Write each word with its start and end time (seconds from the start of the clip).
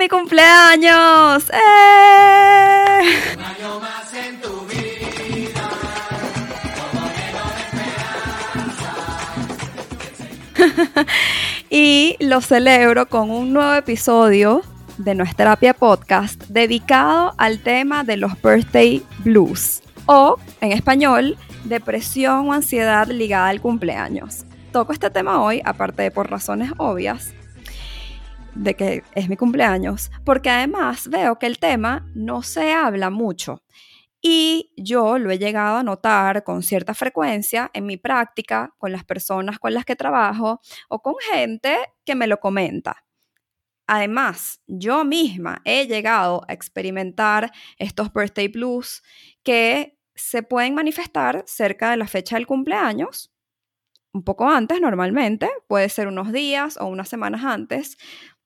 Mi 0.00 0.08
cumpleaños. 0.08 1.44
¡Eh! 1.50 1.58
Y 11.72 12.16
lo 12.18 12.40
celebro 12.40 13.06
con 13.06 13.30
un 13.30 13.52
nuevo 13.52 13.74
episodio 13.74 14.62
de 14.98 15.14
nuestra 15.14 15.36
terapia 15.36 15.72
podcast 15.72 16.42
dedicado 16.48 17.32
al 17.36 17.60
tema 17.60 18.02
de 18.02 18.16
los 18.16 18.32
birthday 18.42 19.04
blues 19.18 19.80
o 20.06 20.36
en 20.60 20.72
español 20.72 21.36
depresión 21.64 22.48
o 22.48 22.52
ansiedad 22.52 23.06
ligada 23.06 23.48
al 23.48 23.60
cumpleaños. 23.60 24.44
Toco 24.72 24.92
este 24.92 25.10
tema 25.10 25.40
hoy, 25.42 25.62
aparte 25.64 26.02
de 26.02 26.10
por 26.10 26.28
razones 26.28 26.72
obvias, 26.78 27.34
de 28.54 28.74
que 28.74 29.02
es 29.14 29.28
mi 29.28 29.36
cumpleaños, 29.36 30.10
porque 30.24 30.50
además 30.50 31.08
veo 31.08 31.38
que 31.38 31.46
el 31.46 31.58
tema 31.58 32.10
no 32.14 32.42
se 32.42 32.72
habla 32.72 33.10
mucho. 33.10 33.62
Y 34.22 34.72
yo 34.76 35.18
lo 35.18 35.30
he 35.30 35.38
llegado 35.38 35.78
a 35.78 35.82
notar 35.82 36.44
con 36.44 36.62
cierta 36.62 36.92
frecuencia 36.94 37.70
en 37.72 37.86
mi 37.86 37.96
práctica, 37.96 38.74
con 38.78 38.92
las 38.92 39.04
personas 39.04 39.58
con 39.58 39.72
las 39.72 39.84
que 39.84 39.96
trabajo 39.96 40.60
o 40.88 41.00
con 41.00 41.14
gente 41.32 41.76
que 42.04 42.14
me 42.14 42.26
lo 42.26 42.38
comenta. 42.38 43.04
Además, 43.86 44.60
yo 44.66 45.04
misma 45.04 45.62
he 45.64 45.86
llegado 45.86 46.42
a 46.48 46.52
experimentar 46.52 47.50
estos 47.78 48.12
birthday 48.12 48.48
blues 48.48 49.02
que 49.42 49.98
se 50.14 50.42
pueden 50.42 50.74
manifestar 50.74 51.42
cerca 51.46 51.90
de 51.90 51.96
la 51.96 52.06
fecha 52.06 52.36
del 52.36 52.46
cumpleaños, 52.46 53.32
un 54.12 54.24
poco 54.24 54.48
antes 54.48 54.80
normalmente, 54.80 55.48
puede 55.68 55.88
ser 55.88 56.08
unos 56.08 56.32
días 56.32 56.76
o 56.80 56.86
unas 56.86 57.08
semanas 57.08 57.44
antes, 57.44 57.96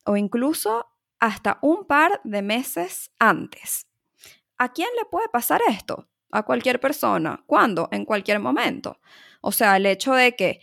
o 0.04 0.16
incluso 0.16 0.86
hasta 1.20 1.58
un 1.62 1.86
par 1.86 2.20
de 2.24 2.42
meses 2.42 3.10
antes. 3.18 3.86
¿A 4.58 4.72
quién 4.72 4.88
le 4.98 5.04
puede 5.06 5.28
pasar 5.28 5.60
esto? 5.68 6.08
A 6.30 6.42
cualquier 6.44 6.80
persona. 6.80 7.42
¿Cuándo? 7.46 7.88
En 7.92 8.04
cualquier 8.04 8.40
momento. 8.40 8.98
O 9.40 9.52
sea, 9.52 9.76
el 9.76 9.86
hecho 9.86 10.14
de 10.14 10.36
que 10.36 10.60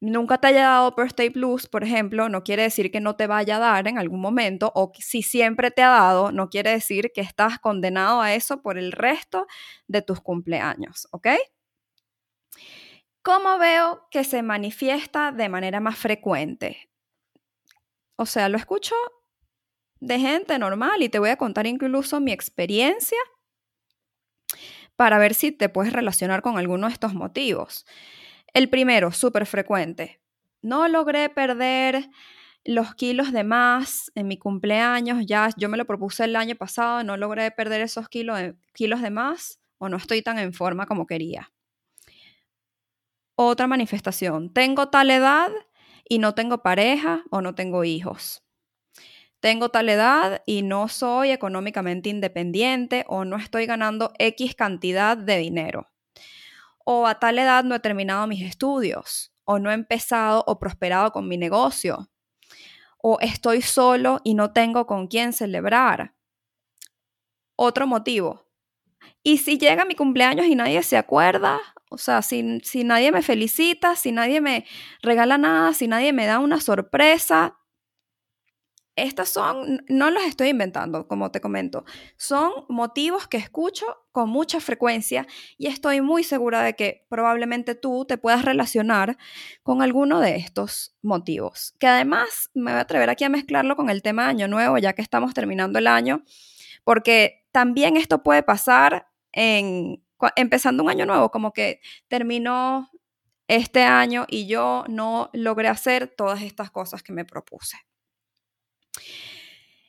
nunca 0.00 0.38
te 0.38 0.48
haya 0.48 0.64
dado 0.64 0.94
birthday 0.96 1.28
blues, 1.30 1.66
por 1.66 1.84
ejemplo, 1.84 2.28
no 2.28 2.44
quiere 2.44 2.62
decir 2.62 2.90
que 2.90 3.00
no 3.00 3.16
te 3.16 3.26
vaya 3.26 3.56
a 3.56 3.60
dar 3.60 3.88
en 3.88 3.98
algún 3.98 4.20
momento, 4.20 4.72
o 4.74 4.92
si 4.98 5.22
siempre 5.22 5.70
te 5.70 5.82
ha 5.82 5.88
dado, 5.90 6.32
no 6.32 6.50
quiere 6.50 6.70
decir 6.70 7.12
que 7.14 7.20
estás 7.22 7.58
condenado 7.58 8.20
a 8.20 8.34
eso 8.34 8.62
por 8.62 8.78
el 8.78 8.92
resto 8.92 9.46
de 9.88 10.02
tus 10.02 10.20
cumpleaños, 10.20 11.08
¿ok? 11.12 11.28
¿Cómo 13.22 13.58
veo 13.58 14.06
que 14.10 14.24
se 14.24 14.42
manifiesta 14.42 15.32
de 15.32 15.48
manera 15.48 15.80
más 15.80 15.96
frecuente? 15.98 16.88
O 18.16 18.26
sea, 18.26 18.48
lo 18.48 18.56
escucho 18.56 18.94
de 20.00 20.18
gente 20.18 20.58
normal 20.58 21.02
y 21.02 21.08
te 21.08 21.18
voy 21.18 21.30
a 21.30 21.36
contar 21.36 21.66
incluso 21.66 22.20
mi 22.20 22.32
experiencia 22.32 23.18
para 24.96 25.18
ver 25.18 25.34
si 25.34 25.52
te 25.52 25.68
puedes 25.68 25.92
relacionar 25.92 26.42
con 26.42 26.58
alguno 26.58 26.86
de 26.86 26.92
estos 26.94 27.14
motivos. 27.14 27.86
El 28.52 28.70
primero, 28.70 29.12
súper 29.12 29.46
frecuente. 29.46 30.20
No 30.62 30.88
logré 30.88 31.28
perder 31.28 32.08
los 32.64 32.94
kilos 32.94 33.32
de 33.32 33.44
más 33.44 34.10
en 34.14 34.26
mi 34.26 34.38
cumpleaños, 34.38 35.24
ya 35.26 35.50
yo 35.56 35.68
me 35.68 35.76
lo 35.76 35.84
propuse 35.84 36.24
el 36.24 36.34
año 36.34 36.56
pasado, 36.56 37.04
no 37.04 37.16
logré 37.16 37.50
perder 37.50 37.80
esos 37.82 38.08
kilos 38.08 38.38
de, 38.38 38.56
kilos 38.72 39.02
de 39.02 39.10
más 39.10 39.60
o 39.78 39.88
no 39.88 39.96
estoy 39.96 40.22
tan 40.22 40.38
en 40.38 40.52
forma 40.52 40.86
como 40.86 41.06
quería. 41.06 41.52
Otra 43.36 43.66
manifestación, 43.66 44.52
tengo 44.52 44.88
tal 44.88 45.10
edad 45.10 45.52
y 46.08 46.18
no 46.18 46.34
tengo 46.34 46.62
pareja 46.62 47.24
o 47.30 47.40
no 47.40 47.54
tengo 47.54 47.84
hijos. 47.84 48.42
Tengo 49.40 49.68
tal 49.68 49.88
edad 49.88 50.42
y 50.46 50.62
no 50.62 50.88
soy 50.88 51.30
económicamente 51.30 52.08
independiente 52.08 53.04
o 53.08 53.24
no 53.24 53.36
estoy 53.36 53.66
ganando 53.66 54.12
X 54.18 54.54
cantidad 54.54 55.16
de 55.16 55.38
dinero. 55.38 55.86
O 56.84 57.06
a 57.06 57.18
tal 57.18 57.38
edad 57.38 57.64
no 57.64 57.74
he 57.74 57.80
terminado 57.80 58.26
mis 58.26 58.42
estudios 58.42 59.32
o 59.44 59.58
no 59.58 59.70
he 59.70 59.74
empezado 59.74 60.42
o 60.46 60.58
prosperado 60.58 61.12
con 61.12 61.28
mi 61.28 61.36
negocio. 61.36 62.08
O 62.98 63.18
estoy 63.20 63.62
solo 63.62 64.20
y 64.24 64.34
no 64.34 64.52
tengo 64.52 64.86
con 64.86 65.06
quién 65.06 65.32
celebrar. 65.32 66.14
Otro 67.54 67.86
motivo. 67.86 68.46
Y 69.22 69.38
si 69.38 69.58
llega 69.58 69.84
mi 69.84 69.94
cumpleaños 69.94 70.46
y 70.46 70.54
nadie 70.54 70.82
se 70.82 70.96
acuerda, 70.96 71.60
o 71.90 71.98
sea, 71.98 72.22
si, 72.22 72.42
nadie 72.84 73.12
me 73.12 73.22
felicita, 73.22 73.94
si 73.94 74.12
nadie 74.12 74.40
me 74.40 74.64
regala 75.02 75.38
nada, 75.38 75.72
si 75.72 75.86
nadie 75.86 76.12
me 76.12 76.26
da 76.26 76.40
una 76.40 76.60
sorpresa, 76.60 77.58
estas 78.96 79.28
son, 79.28 79.84
no 79.88 80.10
los 80.10 80.24
estoy 80.24 80.48
inventando, 80.48 81.06
como 81.06 81.30
te 81.30 81.40
comento, 81.40 81.84
son 82.16 82.50
motivos 82.68 83.28
que 83.28 83.36
escucho 83.36 83.84
con 84.10 84.30
mucha 84.30 84.58
frecuencia 84.58 85.26
y 85.58 85.66
estoy 85.66 86.00
muy 86.00 86.24
segura 86.24 86.62
de 86.62 86.74
que 86.74 87.06
probablemente 87.10 87.74
tú 87.74 88.06
te 88.06 88.16
puedas 88.16 88.44
relacionar 88.44 89.18
con 89.62 89.82
alguno 89.82 90.18
de 90.20 90.36
estos 90.36 90.96
motivos. 91.02 91.74
Que 91.78 91.86
además 91.86 92.50
me 92.54 92.72
voy 92.72 92.78
a 92.78 92.82
atrever 92.82 93.10
aquí 93.10 93.24
a 93.24 93.28
mezclarlo 93.28 93.76
con 93.76 93.90
el 93.90 94.02
tema 94.02 94.28
Año 94.28 94.48
Nuevo, 94.48 94.78
ya 94.78 94.94
que 94.94 95.02
estamos 95.02 95.34
terminando 95.34 95.78
el 95.78 95.86
año, 95.86 96.24
porque 96.82 97.46
también 97.52 97.98
esto 97.98 98.22
puede 98.22 98.42
pasar 98.42 99.08
en, 99.32 100.05
empezando 100.36 100.82
un 100.82 100.90
año 100.90 101.06
nuevo, 101.06 101.30
como 101.30 101.52
que 101.52 101.80
terminó 102.08 102.90
este 103.48 103.82
año 103.82 104.26
y 104.28 104.46
yo 104.46 104.84
no 104.88 105.30
logré 105.32 105.68
hacer 105.68 106.08
todas 106.08 106.42
estas 106.42 106.70
cosas 106.70 107.02
que 107.02 107.12
me 107.12 107.24
propuse. 107.24 107.76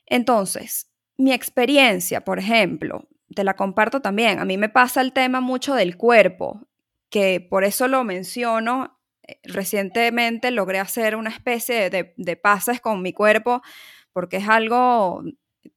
Entonces, 0.06 0.90
mi 1.16 1.32
experiencia, 1.32 2.24
por 2.24 2.38
ejemplo, 2.38 3.08
te 3.34 3.44
la 3.44 3.54
comparto 3.54 4.00
también. 4.00 4.38
A 4.38 4.44
mí 4.44 4.56
me 4.56 4.68
pasa 4.68 5.00
el 5.00 5.12
tema 5.12 5.40
mucho 5.40 5.74
del 5.74 5.96
cuerpo, 5.96 6.68
que 7.10 7.40
por 7.40 7.64
eso 7.64 7.88
lo 7.88 8.04
menciono. 8.04 8.98
Eh, 9.22 9.40
recientemente 9.44 10.50
logré 10.50 10.78
hacer 10.78 11.16
una 11.16 11.30
especie 11.30 11.90
de, 11.90 12.14
de 12.16 12.36
pases 12.36 12.80
con 12.80 13.02
mi 13.02 13.12
cuerpo 13.12 13.62
porque 14.12 14.38
es 14.38 14.48
algo 14.48 15.22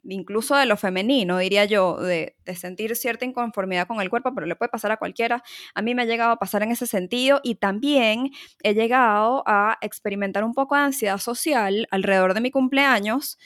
incluso 0.04 0.56
de 0.56 0.66
lo 0.66 0.78
femenino, 0.78 1.38
diría 1.38 1.66
yo, 1.66 1.98
de, 1.98 2.36
sentir 2.56 2.96
cierta 2.96 3.26
inconformidad 3.26 3.88
con 3.88 4.02
el 4.02 4.10
cuerpo, 4.10 4.34
pero 4.34 4.48
le 4.48 4.56
puede 4.56 4.70
pasar 4.70 4.92
a 4.92 4.98
cualquiera. 4.98 5.44
A 5.74 5.82
mí 5.82 5.96
me 5.96 6.04
ha 6.04 6.06
llegado 6.06 6.32
a 6.32 6.38
pasar 6.38 6.64
en 6.64 6.72
ese 6.72 6.88
sentido 6.88 7.40
y 7.44 7.56
también 7.56 8.32
he 8.64 8.74
llegado 8.74 9.44
a 9.46 9.78
experimentar 9.82 10.44
un 10.44 10.54
poco 10.54 10.76
de 10.76 10.82
ansiedad 10.82 11.18
social 11.18 11.88
alrededor 11.92 12.34
de 12.34 12.42
mi 12.42 12.52
cumpleaños. 12.52 13.38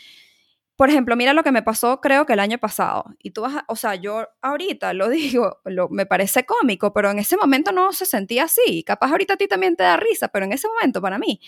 Por 0.76 0.90
ejemplo, 0.90 1.16
mira 1.16 1.34
lo 1.34 1.44
que 1.44 1.54
me 1.54 1.64
pasó 1.64 2.02
creo 2.02 2.26
que 2.26 2.34
el 2.34 2.40
año 2.40 2.58
pasado. 2.58 3.06
Y 3.20 3.32
tú 3.32 3.42
vas, 3.42 3.56
a, 3.56 3.66
o 3.68 3.76
sea, 3.76 3.96
yo 3.96 4.28
ahorita 4.42 4.94
lo 4.94 5.10
digo, 5.10 5.60
lo, 5.66 5.90
me 5.90 6.06
parece 6.06 6.46
cómico, 6.46 6.94
pero 6.94 7.12
en 7.12 7.20
ese 7.20 7.38
momento 7.38 7.72
no 7.72 7.94
se 7.94 8.06
sentía 8.06 8.46
así. 8.46 8.84
Capaz 8.84 9.12
ahorita 9.12 9.36
a 9.36 9.38
ti 9.38 9.48
también 9.48 9.76
te 9.76 9.84
da 9.84 9.98
risa, 9.98 10.28
pero 10.30 10.46
en 10.46 10.54
ese 10.54 10.68
momento 10.68 11.02
para 11.02 11.18
mí 11.18 11.40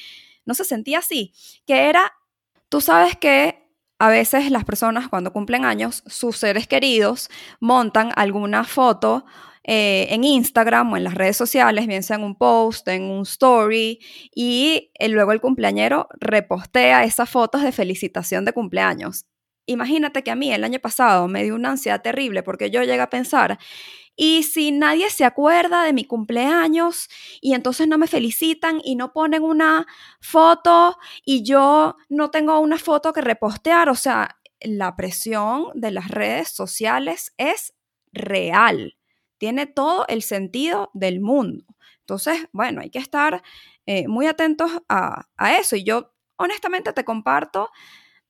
no 0.45 0.54
se 0.54 0.63
sentía 0.63 1.00
así. 1.00 1.33
Que 1.66 1.90
era, 1.90 2.13
tú 2.69 2.81
sabes 2.81 3.18
que 3.18 3.67
a 4.00 4.10
veces 4.10 4.52
las 4.52 4.66
personas 4.66 5.08
cuando 5.08 5.34
cumplen 5.34 5.66
años, 5.66 6.04
sus 6.06 6.38
seres 6.38 6.68
queridos 6.68 7.30
montan 7.60 8.12
alguna 8.16 8.64
foto 8.64 9.26
eh, 9.64 10.08
en 10.12 10.24
Instagram 10.24 10.94
o 10.94 10.98
en 10.98 11.04
las 11.04 11.16
redes 11.16 11.36
sociales, 11.36 11.88
bien 11.88 12.02
sea 12.02 12.16
en 12.16 12.24
un 12.24 12.36
post, 12.36 12.88
en 12.88 13.04
un 13.04 13.24
story, 13.24 14.00
y 14.34 14.92
eh, 14.94 15.10
luego 15.10 15.34
el 15.34 15.42
cumpleañero 15.42 16.08
repostea 16.20 17.04
esas 17.04 17.30
fotos 17.30 17.64
de 17.64 17.74
felicitación 17.74 18.46
de 18.46 18.54
cumpleaños. 18.54 19.26
Imagínate 19.66 20.24
que 20.24 20.32
a 20.32 20.36
mí 20.36 20.54
el 20.54 20.64
año 20.64 20.80
pasado 20.80 21.28
me 21.28 21.44
dio 21.44 21.54
una 21.54 21.72
ansiedad 21.72 22.02
terrible 22.02 22.44
porque 22.44 22.72
yo 22.72 22.82
llegué 22.84 23.02
a 23.02 23.10
pensar, 23.10 23.58
y 24.18 24.44
si 24.44 24.72
nadie 24.72 25.10
se 25.12 25.24
acuerda 25.24 25.84
de 25.84 25.94
mi 25.94 26.04
cumpleaños 26.04 27.08
y 27.40 27.54
entonces 27.54 27.88
no 27.88 27.98
me 28.00 28.08
felicitan 28.08 28.81
y 28.84 28.96
no 28.96 29.14
ponen 29.14 29.44
una 29.44 29.86
foto 30.19 30.98
y 31.24 31.44
yo 31.44 31.96
no 32.10 32.31
tengo 32.31 32.60
una 32.60 32.80
foto 32.80 33.14
que 33.14 33.22
repostear, 33.22 33.90
o 33.90 33.96
sea, 33.96 34.40
la 34.60 34.96
presión 34.96 35.68
de 35.75 35.92
las 35.92 36.10
redes 36.10 36.50
sociales 36.50 37.31
es 37.38 37.75
real, 38.12 38.98
tiene 39.38 39.68
todo 39.68 40.06
el 40.08 40.24
sentido 40.24 40.90
del 40.96 41.22
mundo. 41.22 41.66
Entonces, 42.00 42.48
bueno, 42.52 42.81
hay 42.81 42.90
que 42.90 43.00
estar 43.00 43.44
eh, 43.86 44.08
muy 44.08 44.25
atentos 44.25 44.72
a, 44.90 45.28
a 45.38 45.58
eso 45.58 45.75
y 45.75 45.84
yo 45.84 46.12
honestamente 46.38 46.92
te 46.92 47.04
comparto 47.06 47.69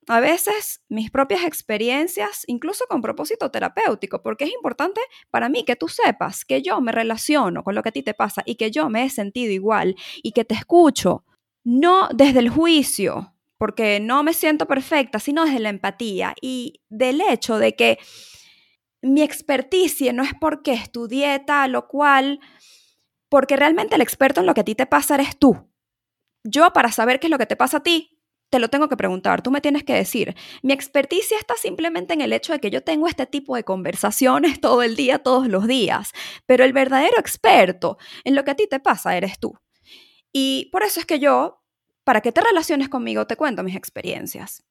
a 0.08 0.20
veces 0.20 0.82
mis 0.88 1.10
propias 1.10 1.44
experiencias, 1.44 2.44
incluso 2.46 2.86
con 2.88 3.02
propósito 3.02 3.50
terapéutico, 3.50 4.22
porque 4.22 4.44
es 4.44 4.52
importante 4.52 5.00
para 5.30 5.48
mí 5.48 5.64
que 5.64 5.76
tú 5.76 5.88
sepas 5.88 6.44
que 6.44 6.62
yo 6.62 6.80
me 6.80 6.92
relaciono 6.92 7.62
con 7.62 7.74
lo 7.74 7.82
que 7.82 7.90
a 7.90 7.92
ti 7.92 8.02
te 8.02 8.14
pasa 8.14 8.42
y 8.46 8.56
que 8.56 8.70
yo 8.70 8.88
me 8.88 9.04
he 9.04 9.10
sentido 9.10 9.52
igual 9.52 9.96
y 10.22 10.32
que 10.32 10.44
te 10.44 10.54
escucho, 10.54 11.24
no 11.64 12.08
desde 12.14 12.38
el 12.40 12.48
juicio, 12.48 13.34
porque 13.58 14.00
no 14.00 14.22
me 14.22 14.32
siento 14.32 14.66
perfecta, 14.66 15.18
sino 15.18 15.44
desde 15.44 15.58
la 15.58 15.68
empatía 15.68 16.34
y 16.40 16.80
del 16.88 17.20
hecho 17.20 17.58
de 17.58 17.74
que 17.74 17.98
mi 19.02 19.22
experticia 19.22 20.12
no 20.12 20.22
es 20.22 20.32
porque 20.40 20.72
estudié 20.72 21.38
tal 21.40 21.74
o 21.74 21.86
cual, 21.86 22.40
porque 23.28 23.56
realmente 23.56 23.96
el 23.96 24.00
experto 24.00 24.40
en 24.40 24.46
lo 24.46 24.54
que 24.54 24.62
a 24.62 24.64
ti 24.64 24.74
te 24.74 24.86
pasa 24.86 25.16
eres 25.16 25.38
tú. 25.38 25.68
Yo 26.44 26.72
para 26.72 26.90
saber 26.92 27.20
qué 27.20 27.26
es 27.26 27.30
lo 27.30 27.38
que 27.38 27.46
te 27.46 27.56
pasa 27.56 27.78
a 27.78 27.82
ti, 27.82 28.17
te 28.50 28.58
lo 28.58 28.68
tengo 28.68 28.88
que 28.88 28.96
preguntar, 28.96 29.42
tú 29.42 29.50
me 29.50 29.60
tienes 29.60 29.84
que 29.84 29.94
decir. 29.94 30.34
Mi 30.62 30.72
experticia 30.72 31.38
está 31.38 31.54
simplemente 31.56 32.14
en 32.14 32.20
el 32.20 32.32
hecho 32.32 32.52
de 32.52 32.60
que 32.60 32.70
yo 32.70 32.82
tengo 32.82 33.08
este 33.08 33.26
tipo 33.26 33.56
de 33.56 33.64
conversaciones 33.64 34.60
todo 34.60 34.82
el 34.82 34.96
día, 34.96 35.18
todos 35.18 35.48
los 35.48 35.66
días, 35.66 36.12
pero 36.46 36.64
el 36.64 36.72
verdadero 36.72 37.18
experto 37.18 37.98
en 38.24 38.34
lo 38.34 38.44
que 38.44 38.52
a 38.52 38.56
ti 38.56 38.66
te 38.68 38.80
pasa 38.80 39.16
eres 39.16 39.38
tú. 39.38 39.54
Y 40.32 40.68
por 40.72 40.82
eso 40.82 41.00
es 41.00 41.06
que 41.06 41.18
yo, 41.18 41.62
para 42.04 42.20
que 42.20 42.32
te 42.32 42.40
relaciones 42.40 42.88
conmigo, 42.88 43.26
te 43.26 43.36
cuento 43.36 43.62
mis 43.62 43.76
experiencias. 43.76 44.64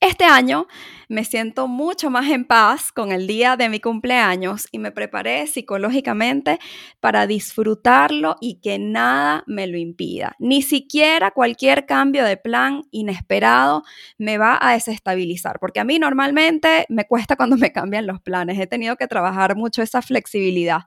Este 0.00 0.24
año 0.24 0.68
me 1.08 1.24
siento 1.24 1.66
mucho 1.66 2.08
más 2.10 2.30
en 2.30 2.44
paz 2.44 2.92
con 2.92 3.10
el 3.10 3.26
día 3.26 3.56
de 3.56 3.68
mi 3.68 3.80
cumpleaños 3.80 4.68
y 4.70 4.78
me 4.78 4.92
preparé 4.92 5.46
psicológicamente 5.46 6.58
para 7.00 7.26
disfrutarlo 7.26 8.36
y 8.40 8.60
que 8.60 8.78
nada 8.78 9.42
me 9.46 9.66
lo 9.66 9.78
impida. 9.78 10.36
Ni 10.38 10.62
siquiera 10.62 11.30
cualquier 11.30 11.86
cambio 11.86 12.24
de 12.24 12.36
plan 12.36 12.82
inesperado 12.90 13.82
me 14.18 14.38
va 14.38 14.58
a 14.60 14.74
desestabilizar, 14.74 15.58
porque 15.58 15.80
a 15.80 15.84
mí 15.84 15.98
normalmente 15.98 16.84
me 16.90 17.06
cuesta 17.06 17.36
cuando 17.36 17.56
me 17.56 17.72
cambian 17.72 18.06
los 18.06 18.20
planes. 18.20 18.58
He 18.58 18.66
tenido 18.66 18.96
que 18.96 19.08
trabajar 19.08 19.56
mucho 19.56 19.82
esa 19.82 20.02
flexibilidad. 20.02 20.82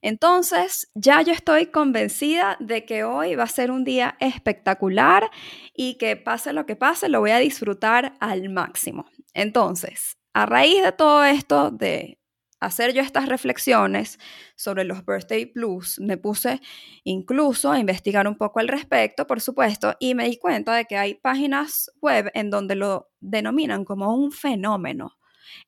Entonces, 0.00 0.90
ya 0.94 1.20
yo 1.22 1.32
estoy 1.32 1.66
convencida 1.66 2.56
de 2.60 2.84
que 2.84 3.04
hoy 3.04 3.34
va 3.34 3.44
a 3.44 3.48
ser 3.48 3.70
un 3.70 3.84
día 3.84 4.16
espectacular 4.20 5.30
y 5.74 5.94
que 5.98 6.16
pase 6.16 6.52
lo 6.52 6.64
que 6.66 6.76
pase, 6.76 7.08
lo 7.08 7.20
voy 7.20 7.32
a 7.32 7.38
disfrutar 7.38 8.14
al 8.20 8.42
máximo. 8.56 9.04
Entonces, 9.34 10.16
a 10.32 10.46
raíz 10.46 10.82
de 10.82 10.92
todo 10.92 11.24
esto, 11.24 11.70
de 11.70 12.18
hacer 12.60 12.94
yo 12.94 13.02
estas 13.02 13.28
reflexiones 13.28 14.18
sobre 14.56 14.84
los 14.84 15.04
birthday 15.04 15.52
blues, 15.54 16.00
me 16.00 16.16
puse 16.16 16.60
incluso 17.04 17.70
a 17.70 17.78
investigar 17.78 18.26
un 18.26 18.36
poco 18.36 18.60
al 18.60 18.68
respecto, 18.68 19.26
por 19.26 19.40
supuesto, 19.40 19.94
y 20.00 20.14
me 20.14 20.28
di 20.28 20.38
cuenta 20.38 20.74
de 20.74 20.86
que 20.86 20.96
hay 20.96 21.14
páginas 21.14 21.90
web 22.00 22.30
en 22.34 22.50
donde 22.50 22.74
lo 22.76 23.10
denominan 23.20 23.84
como 23.84 24.14
un 24.14 24.32
fenómeno. 24.32 25.18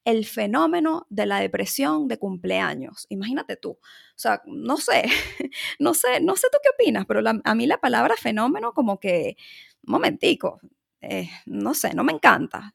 El 0.04 0.26
fenómeno 0.26 1.06
de 1.08 1.26
la 1.26 1.40
depresión 1.40 2.08
de 2.08 2.18
cumpleaños. 2.18 3.06
Imagínate 3.10 3.56
tú. 3.56 3.70
O 3.70 3.80
sea, 4.16 4.42
no 4.46 4.76
sé, 4.76 5.04
no 5.78 5.94
sé, 5.94 6.20
no 6.20 6.36
sé 6.36 6.48
tú 6.50 6.58
qué 6.62 6.70
opinas, 6.70 7.06
pero 7.06 7.20
a 7.44 7.54
mí 7.54 7.66
la 7.66 7.78
palabra 7.78 8.16
fenómeno 8.16 8.72
como 8.72 8.98
que, 8.98 9.36
momentico, 9.82 10.60
eh, 11.00 11.28
no 11.46 11.74
sé, 11.74 11.94
no 11.94 12.02
me 12.02 12.12
encanta 12.12 12.74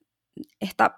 está, 0.59 0.95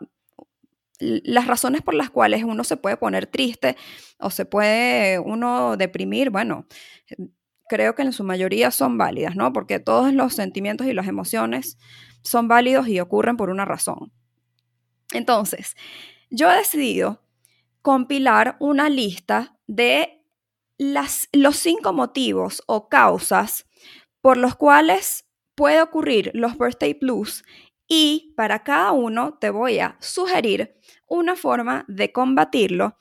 las 1.00 1.48
razones 1.48 1.82
por 1.82 1.94
las 1.94 2.10
cuales 2.10 2.44
uno 2.44 2.64
se 2.64 2.78
puede 2.78 2.98
poner 2.98 3.28
triste 3.28 3.76
o 4.20 4.30
se 4.30 4.46
puede 4.46 5.20
uno 5.20 5.78
deprimir, 5.78 6.30
bueno, 6.30 6.68
creo 7.68 7.96
que 7.96 8.04
en 8.04 8.14
su 8.14 8.24
mayoría 8.24 8.72
son 8.72 8.98
válidas, 8.98 9.36
¿no? 9.36 9.52
Porque 9.54 9.80
todos 9.80 10.14
los 10.14 10.34
sentimientos 10.34 10.88
y 10.88 10.94
las 10.94 11.08
emociones 11.08 11.78
son 12.22 12.48
válidos 12.48 12.88
y 12.88 13.00
ocurren 13.00 13.38
por 13.38 13.50
una 13.50 13.66
razón. 13.66 14.12
Entonces, 15.14 15.76
yo 16.30 16.52
he 16.52 16.58
decidido 16.58 17.22
compilar 17.82 18.58
una 18.60 18.90
lista 18.90 19.58
de 19.68 20.24
las, 20.78 21.30
los 21.32 21.58
cinco 21.58 21.94
motivos 21.94 22.64
o 22.68 22.90
causas 22.90 23.66
por 24.22 24.38
los 24.38 24.56
cuales 24.56 25.26
puede 25.56 25.82
ocurrir 25.82 26.32
los 26.34 26.58
birthday 26.58 26.98
blues 27.00 27.44
y 27.88 28.34
para 28.36 28.64
cada 28.64 28.92
uno 28.92 29.38
te 29.40 29.50
voy 29.50 29.80
a 29.80 29.98
sugerir 30.00 30.76
una 31.08 31.36
forma 31.36 31.86
de 31.88 32.12
combatirlo 32.12 32.98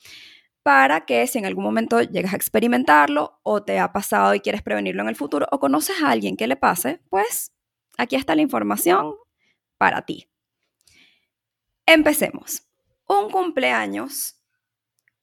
para 0.62 1.04
que 1.04 1.26
si 1.26 1.38
en 1.38 1.46
algún 1.46 1.64
momento 1.64 2.00
llegas 2.00 2.32
a 2.32 2.36
experimentarlo 2.36 3.38
o 3.42 3.62
te 3.62 3.78
ha 3.78 3.92
pasado 3.92 4.34
y 4.34 4.40
quieres 4.40 4.62
prevenirlo 4.62 5.02
en 5.02 5.08
el 5.08 5.16
futuro 5.16 5.46
o 5.50 5.60
conoces 5.60 6.02
a 6.02 6.10
alguien 6.10 6.36
que 6.36 6.46
le 6.46 6.56
pase, 6.56 7.00
pues 7.10 7.52
aquí 7.98 8.16
está 8.16 8.34
la 8.34 8.42
información 8.42 9.14
para 9.76 10.02
ti. 10.02 10.26
Empecemos. 11.86 12.62
Un 13.06 13.30
cumpleaños, 13.30 14.40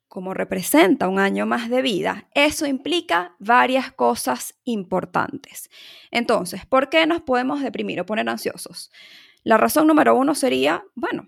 como 0.08 0.36
representa 0.36 1.08
un 1.08 1.18
año 1.18 1.48
más 1.48 1.72
de 1.72 1.82
vida, 1.82 2.30
eso 2.36 2.68
implica 2.68 3.36
varias 3.40 3.92
cosas 3.92 4.54
importantes. 4.64 5.72
Entonces, 6.12 6.68
¿por 6.68 6.90
qué 6.90 7.08
nos 7.08 7.22
podemos 7.24 7.62
deprimir 7.62 8.00
o 8.00 8.06
poner 8.06 8.30
ansiosos? 8.30 8.92
La 9.44 9.58
razón 9.58 9.88
número 9.88 10.16
uno 10.16 10.36
sería, 10.36 10.84
bueno, 10.94 11.28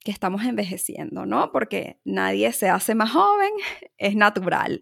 que 0.00 0.10
estamos 0.10 0.44
envejeciendo, 0.44 1.26
¿no? 1.26 1.52
Porque 1.52 2.00
nadie 2.04 2.52
se 2.52 2.68
hace 2.68 2.94
más 2.94 3.12
joven, 3.12 3.52
es 3.98 4.16
natural. 4.16 4.80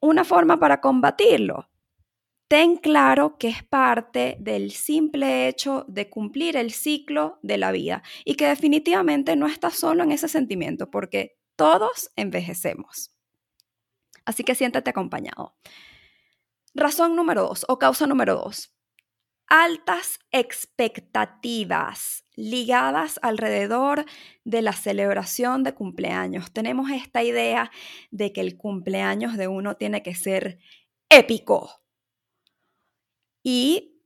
Una 0.00 0.24
forma 0.24 0.58
para 0.58 0.80
combatirlo, 0.80 1.68
ten 2.48 2.76
claro 2.76 3.36
que 3.36 3.48
es 3.48 3.62
parte 3.62 4.36
del 4.40 4.70
simple 4.70 5.48
hecho 5.48 5.84
de 5.88 6.08
cumplir 6.08 6.56
el 6.56 6.72
ciclo 6.72 7.38
de 7.42 7.58
la 7.58 7.72
vida 7.72 8.02
y 8.24 8.34
que 8.36 8.46
definitivamente 8.46 9.36
no 9.36 9.46
estás 9.46 9.74
solo 9.74 10.04
en 10.04 10.12
ese 10.12 10.28
sentimiento 10.28 10.90
porque 10.90 11.36
todos 11.56 12.10
envejecemos. 12.16 13.12
Así 14.24 14.44
que 14.44 14.54
siéntate 14.54 14.90
acompañado. 14.90 15.56
Razón 16.74 17.16
número 17.16 17.42
dos 17.42 17.66
o 17.68 17.78
causa 17.78 18.06
número 18.06 18.36
dos 18.36 18.77
altas 19.48 20.20
expectativas 20.30 22.24
ligadas 22.36 23.18
alrededor 23.22 24.04
de 24.44 24.62
la 24.62 24.72
celebración 24.72 25.64
de 25.64 25.74
cumpleaños. 25.74 26.52
Tenemos 26.52 26.90
esta 26.90 27.22
idea 27.22 27.70
de 28.10 28.32
que 28.32 28.40
el 28.40 28.56
cumpleaños 28.56 29.36
de 29.36 29.48
uno 29.48 29.76
tiene 29.76 30.02
que 30.02 30.14
ser 30.14 30.58
épico. 31.08 31.82
¿Y 33.42 34.02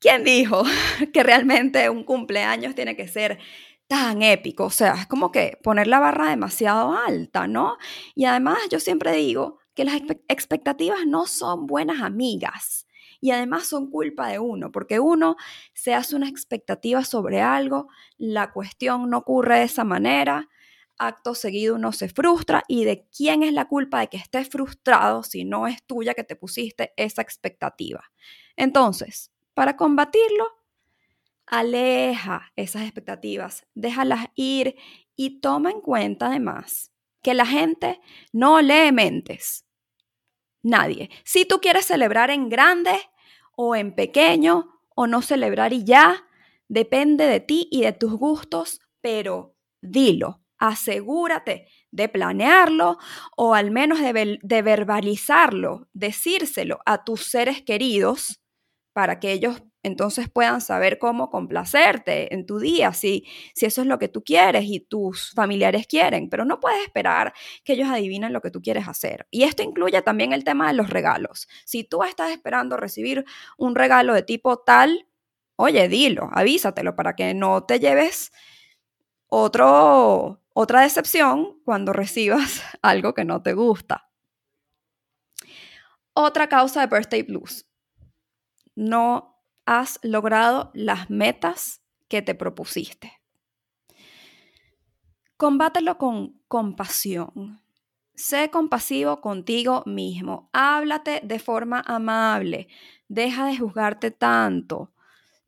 quién 0.00 0.24
dijo 0.24 0.64
que 1.12 1.22
realmente 1.22 1.90
un 1.90 2.04
cumpleaños 2.04 2.74
tiene 2.74 2.96
que 2.96 3.08
ser 3.08 3.38
tan 3.86 4.22
épico? 4.22 4.64
O 4.64 4.70
sea, 4.70 4.94
es 4.94 5.06
como 5.06 5.30
que 5.30 5.58
poner 5.62 5.86
la 5.86 6.00
barra 6.00 6.30
demasiado 6.30 6.96
alta, 6.96 7.46
¿no? 7.46 7.76
Y 8.14 8.24
además 8.24 8.58
yo 8.70 8.80
siempre 8.80 9.12
digo 9.12 9.58
que 9.74 9.84
las 9.84 10.00
expectativas 10.28 11.06
no 11.06 11.26
son 11.26 11.66
buenas 11.66 12.02
amigas 12.02 12.87
y 13.20 13.30
además 13.32 13.66
son 13.66 13.90
culpa 13.90 14.28
de 14.28 14.38
uno, 14.38 14.70
porque 14.70 15.00
uno 15.00 15.36
se 15.74 15.94
hace 15.94 16.16
una 16.16 16.28
expectativa 16.28 17.04
sobre 17.04 17.40
algo, 17.40 17.88
la 18.16 18.52
cuestión 18.52 19.10
no 19.10 19.18
ocurre 19.18 19.58
de 19.58 19.64
esa 19.64 19.84
manera, 19.84 20.48
acto 20.98 21.34
seguido 21.34 21.76
uno 21.76 21.92
se 21.92 22.08
frustra 22.08 22.64
y 22.68 22.84
de 22.84 23.06
quién 23.16 23.42
es 23.42 23.52
la 23.52 23.66
culpa 23.66 24.00
de 24.00 24.08
que 24.08 24.16
estés 24.16 24.48
frustrado 24.48 25.22
si 25.22 25.44
no 25.44 25.66
es 25.66 25.82
tuya 25.84 26.14
que 26.14 26.24
te 26.24 26.36
pusiste 26.36 26.92
esa 26.96 27.22
expectativa. 27.22 28.04
Entonces, 28.56 29.30
para 29.54 29.76
combatirlo, 29.76 30.46
aleja 31.46 32.52
esas 32.56 32.82
expectativas, 32.82 33.66
déjalas 33.74 34.26
ir 34.34 34.76
y 35.16 35.40
toma 35.40 35.70
en 35.70 35.80
cuenta 35.80 36.26
además 36.26 36.92
que 37.22 37.34
la 37.34 37.46
gente 37.46 38.00
no 38.32 38.60
lee 38.60 38.92
mentes. 38.92 39.64
Nadie. 40.62 41.10
Si 41.24 41.44
tú 41.44 41.60
quieres 41.60 41.86
celebrar 41.86 42.30
en 42.30 42.48
grande 42.48 42.98
o 43.56 43.76
en 43.76 43.94
pequeño 43.94 44.80
o 44.94 45.06
no 45.06 45.22
celebrar 45.22 45.72
y 45.72 45.84
ya, 45.84 46.24
depende 46.68 47.26
de 47.26 47.40
ti 47.40 47.68
y 47.70 47.82
de 47.82 47.92
tus 47.92 48.12
gustos, 48.14 48.80
pero 49.00 49.54
dilo. 49.80 50.40
asegúrate 50.60 51.68
de 51.92 52.08
planearlo 52.08 52.98
o 53.36 53.54
al 53.54 53.70
menos 53.70 54.00
de, 54.00 54.38
de, 54.42 54.62
verbalizarlo, 54.62 55.86
decírselo 55.92 56.80
a 56.84 57.04
tus 57.04 57.26
seres 57.26 57.62
queridos 57.62 58.40
para 58.92 59.20
que 59.20 59.30
ellos 59.30 59.62
entonces 59.88 60.28
puedan 60.28 60.60
saber 60.60 60.98
cómo 60.98 61.30
complacerte 61.30 62.32
en 62.32 62.46
tu 62.46 62.60
día, 62.60 62.92
si, 62.92 63.26
si 63.54 63.66
eso 63.66 63.80
es 63.80 63.86
lo 63.88 63.98
que 63.98 64.08
tú 64.08 64.22
quieres 64.22 64.64
y 64.66 64.80
tus 64.80 65.32
familiares 65.32 65.86
quieren, 65.86 66.28
pero 66.30 66.44
no 66.44 66.60
puedes 66.60 66.80
esperar 66.82 67.32
que 67.64 67.72
ellos 67.72 67.88
adivinen 67.88 68.32
lo 68.32 68.40
que 68.40 68.52
tú 68.52 68.62
quieres 68.62 68.86
hacer. 68.86 69.26
Y 69.30 69.42
esto 69.42 69.62
incluye 69.62 70.00
también 70.02 70.32
el 70.32 70.44
tema 70.44 70.68
de 70.68 70.74
los 70.74 70.90
regalos. 70.90 71.48
Si 71.64 71.82
tú 71.82 72.04
estás 72.04 72.30
esperando 72.30 72.76
recibir 72.76 73.24
un 73.56 73.74
regalo 73.74 74.14
de 74.14 74.22
tipo 74.22 74.58
tal, 74.58 75.08
oye, 75.56 75.88
dilo, 75.88 76.30
avísatelo 76.32 76.94
para 76.94 77.16
que 77.16 77.34
no 77.34 77.64
te 77.64 77.80
lleves 77.80 78.30
otro, 79.26 80.40
otra 80.54 80.82
decepción 80.82 81.60
cuando 81.64 81.92
recibas 81.92 82.62
algo 82.82 83.14
que 83.14 83.24
no 83.24 83.42
te 83.42 83.54
gusta. 83.54 84.08
Otra 86.14 86.48
causa 86.48 86.80
de 86.80 86.86
birthday 86.88 87.22
blues. 87.22 87.66
No 88.74 89.37
has 89.68 89.98
logrado 90.02 90.70
las 90.72 91.10
metas 91.10 91.82
que 92.08 92.22
te 92.22 92.34
propusiste. 92.34 93.12
Combátelo 95.36 95.98
con 95.98 96.40
compasión. 96.48 97.60
Sé 98.14 98.48
compasivo 98.50 99.20
contigo 99.20 99.82
mismo. 99.84 100.48
Háblate 100.54 101.20
de 101.22 101.38
forma 101.38 101.82
amable. 101.86 102.68
Deja 103.08 103.44
de 103.46 103.58
juzgarte 103.58 104.10
tanto. 104.10 104.90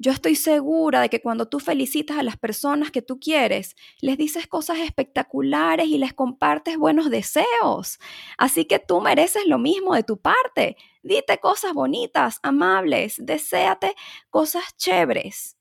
Yo 0.03 0.13
estoy 0.13 0.35
segura 0.35 1.03
de 1.03 1.11
que 1.11 1.21
cuando 1.21 1.47
tú 1.47 1.61
felicitas 1.61 2.17
a 2.17 2.23
las 2.23 2.39
personas 2.39 2.91
que 2.91 3.03
tú 3.03 3.21
quieres, 3.21 3.77
les 4.01 4.17
dices 4.17 4.47
cosas 4.47 4.79
espectaculares 4.79 5.89
y 5.89 5.99
les 5.99 6.15
compartes 6.15 6.79
buenos 6.79 7.11
deseos. 7.11 7.99
Así 8.39 8.65
que 8.65 8.79
tú 8.79 9.03
mereces 9.03 9.45
lo 9.45 9.59
mismo 9.59 9.95
de 9.95 10.03
tu 10.03 10.19
parte. 10.19 10.79
Dite 11.03 11.37
cosas 11.39 11.75
bonitas, 11.75 12.41
amables, 12.43 13.17
deséate 13.19 13.95
cosas 14.31 14.75
chéveres. 14.79 15.59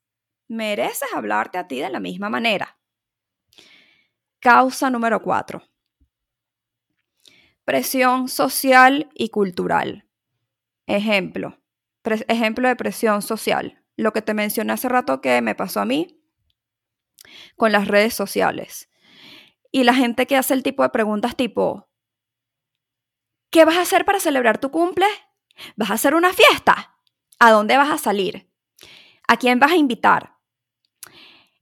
Mereces 0.48 1.12
hablarte 1.14 1.58
a 1.58 1.68
ti 1.68 1.78
de 1.78 1.90
la 1.90 2.00
misma 2.00 2.30
manera. 2.30 2.78
Causa 4.38 4.88
número 4.88 5.20
cuatro. 5.20 5.64
Presión 7.66 8.26
social 8.30 9.10
y 9.12 9.28
cultural. 9.28 10.08
Ejemplo. 10.86 11.58
ejemplo 12.26 12.68
de 12.68 12.76
presión 12.76 13.20
social 13.20 13.79
lo 13.96 14.12
que 14.12 14.22
te 14.22 14.34
mencioné 14.34 14.72
hace 14.72 14.88
rato 14.88 15.20
que 15.20 15.40
me 15.42 15.54
pasó 15.54 15.80
a 15.80 15.84
mí 15.84 16.20
con 17.56 17.72
las 17.72 17.88
redes 17.88 18.14
sociales. 18.14 18.88
Y 19.72 19.84
la 19.84 19.94
gente 19.94 20.26
que 20.26 20.36
hace 20.36 20.54
el 20.54 20.62
tipo 20.62 20.82
de 20.82 20.88
preguntas 20.88 21.36
tipo, 21.36 21.88
¿qué 23.50 23.64
vas 23.64 23.76
a 23.76 23.82
hacer 23.82 24.04
para 24.04 24.20
celebrar 24.20 24.58
tu 24.58 24.70
cumple? 24.70 25.06
¿Vas 25.76 25.90
a 25.90 25.94
hacer 25.94 26.14
una 26.14 26.32
fiesta? 26.32 26.96
¿A 27.38 27.50
dónde 27.50 27.76
vas 27.76 27.90
a 27.90 27.98
salir? 27.98 28.50
¿A 29.28 29.36
quién 29.36 29.60
vas 29.60 29.72
a 29.72 29.76
invitar? 29.76 30.36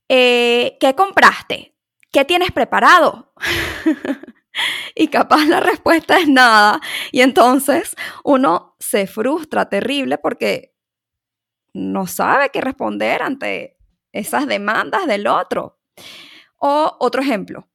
Eh, 0.09 0.79
¿Qué 0.81 0.95
compraste? 0.95 1.77
¿Qué 2.11 2.25
tienes 2.25 2.51
preparado? 2.53 3.35
y 4.95 5.09
capaz 5.09 5.45
la 5.45 5.61
respuesta 5.61 6.19
es 6.19 6.29
nada. 6.29 6.81
Y 7.13 7.21
entonces 7.21 7.95
uno 8.25 8.77
se 8.79 9.07
frustra 9.07 9.69
terrible 9.69 10.17
porque 10.19 10.75
no 11.79 12.07
sabe 12.07 12.51
qué 12.51 12.61
responder 12.61 13.23
ante 13.23 13.77
esas 14.13 14.47
demandas 14.47 15.07
del 15.07 15.27
otro. 15.27 15.79
O 16.57 16.97
otro 16.99 17.23
ejemplo, 17.23 17.69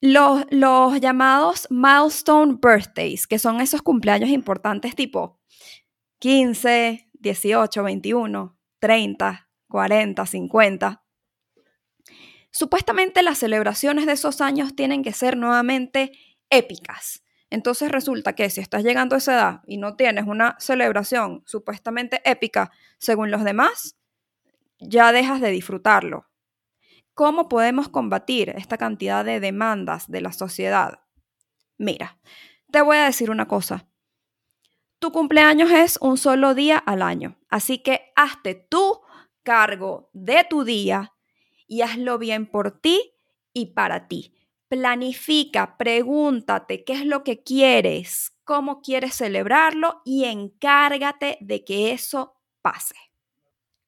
los, 0.00 0.44
los, 0.50 1.00
llamados 1.00 1.66
milestone 1.70 2.58
birthdays, 2.60 3.26
que 3.26 3.38
son 3.38 3.60
esos 3.60 3.82
cumpleaños 3.82 4.30
importantes 4.30 4.94
tipo 4.94 5.40
15, 6.20 7.10
18, 7.14 7.82
21, 7.82 8.58
30, 8.78 9.48
40, 9.68 10.26
50. 10.26 11.04
Supuestamente 12.50 13.22
las 13.22 13.38
celebraciones 13.38 14.06
de 14.06 14.12
esos 14.12 14.40
años 14.40 14.74
tienen 14.74 15.02
que 15.02 15.12
ser 15.12 15.36
nuevamente 15.36 16.12
épicas. 16.50 17.22
Entonces 17.50 17.90
resulta 17.90 18.34
que 18.34 18.50
si 18.50 18.60
estás 18.60 18.82
llegando 18.82 19.14
a 19.14 19.18
esa 19.18 19.34
edad 19.34 19.60
y 19.66 19.78
no 19.78 19.96
tienes 19.96 20.26
una 20.26 20.56
celebración 20.58 21.42
supuestamente 21.46 22.20
épica 22.24 22.70
según 22.98 23.30
los 23.30 23.44
demás, 23.44 23.96
ya 24.80 25.12
dejas 25.12 25.40
de 25.40 25.50
disfrutarlo. 25.50 26.26
¿Cómo 27.14 27.48
podemos 27.48 27.88
combatir 27.88 28.50
esta 28.50 28.76
cantidad 28.76 29.24
de 29.24 29.40
demandas 29.40 30.08
de 30.10 30.20
la 30.20 30.32
sociedad? 30.32 31.00
Mira, 31.76 32.18
te 32.70 32.82
voy 32.82 32.96
a 32.96 33.04
decir 33.04 33.30
una 33.30 33.48
cosa. 33.48 33.88
Tu 34.98 35.10
cumpleaños 35.10 35.70
es 35.70 35.98
un 36.00 36.16
solo 36.16 36.54
día 36.54 36.76
al 36.76 37.02
año, 37.02 37.38
así 37.48 37.78
que 37.78 38.12
hazte 38.14 38.54
tu 38.54 39.00
cargo 39.42 40.10
de 40.12 40.44
tu 40.48 40.64
día 40.64 41.12
y 41.66 41.82
hazlo 41.82 42.18
bien 42.18 42.46
por 42.46 42.80
ti 42.80 43.14
y 43.52 43.66
para 43.74 44.08
ti. 44.08 44.34
Planifica, 44.68 45.78
pregúntate 45.78 46.84
qué 46.84 46.92
es 46.92 47.06
lo 47.06 47.24
que 47.24 47.42
quieres, 47.42 48.32
cómo 48.44 48.82
quieres 48.82 49.14
celebrarlo 49.14 50.02
y 50.04 50.24
encárgate 50.24 51.38
de 51.40 51.64
que 51.64 51.92
eso 51.92 52.36
pase. 52.60 52.94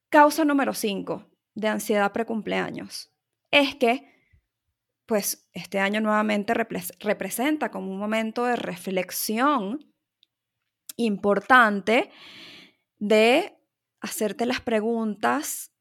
Causa 0.09 0.43
número 0.43 0.73
5 0.73 1.25
de 1.53 1.67
ansiedad 1.67 2.11
precumpleaños. 2.11 3.11
Es 3.51 3.75
que, 3.75 4.11
pues, 5.05 5.47
este 5.53 5.79
año 5.79 6.01
nuevamente 6.01 6.53
representa 6.53 7.69
como 7.69 7.91
un 7.91 7.99
momento 7.99 8.45
de 8.45 8.55
reflexión 8.55 9.93
importante 10.97 12.11
de 12.97 13.57
hacerte 13.99 14.45
las 14.45 14.61
preguntas 14.61 15.71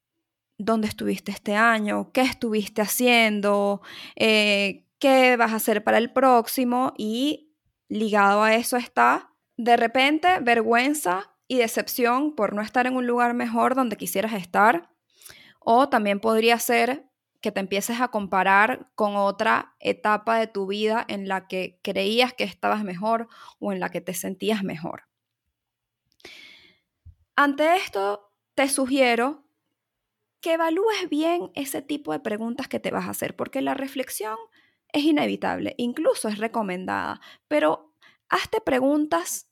dónde 0.59 0.89
estuviste 0.89 1.33
este 1.33 1.57
año, 1.57 2.13
qué 2.13 2.21
estuviste 2.21 2.83
haciendo, 2.83 3.81
eh, 4.15 4.85
qué 5.01 5.37
vas 5.37 5.53
a 5.53 5.57
hacer 5.57 5.83
para 5.83 5.99
el 5.99 6.13
próximo 6.13 6.95
y 6.97 7.53
ligado 7.89 8.45
a 8.45 8.55
eso 8.55 8.77
está 8.77 9.31
de 9.57 9.77
repente 9.77 10.39
vergüenza 10.41 11.35
y 11.49 11.59
decepción 11.59 12.35
por 12.35 12.55
no 12.55 12.63
estar 12.63 12.87
en 12.87 12.97
un 12.97 13.07
lugar 13.07 13.35
mejor 13.35 13.75
donde 13.75 13.97
quisieras 13.97 14.33
estar 14.35 14.91
o 15.59 15.89
también 15.89 16.21
podría 16.21 16.59
ser 16.59 17.11
que 17.41 17.53
te 17.53 17.61
empieces 17.61 18.01
a 18.01 18.09
comparar 18.09 18.91
con 18.95 19.17
otra 19.17 19.75
etapa 19.81 20.39
de 20.39 20.47
tu 20.47 20.67
vida 20.67 21.05
en 21.09 21.29
la 21.29 21.49
que 21.49 21.81
creías 21.83 22.33
que 22.33 22.45
estabas 22.45 22.85
mejor 22.85 23.29
o 23.59 23.73
en 23.73 23.81
la 23.81 23.91
que 23.91 24.01
te 24.01 24.15
sentías 24.15 24.63
mejor. 24.63 25.05
Ante 27.37 27.77
esto, 27.77 28.33
te 28.55 28.69
sugiero 28.69 29.45
que 30.41 30.55
evalúes 30.55 31.09
bien 31.09 31.51
ese 31.55 31.83
tipo 31.83 32.13
de 32.13 32.21
preguntas 32.21 32.69
que 32.69 32.81
te 32.81 32.91
vas 32.91 33.07
a 33.07 33.11
hacer, 33.11 33.37
porque 33.37 33.63
la 33.63 33.75
reflexión 33.75 34.37
es 34.93 35.05
inevitable, 35.05 35.75
incluso 35.79 36.29
es 36.29 36.39
recomendada, 36.39 37.21
pero 37.49 37.95
hazte 38.29 38.61
preguntas 38.61 39.49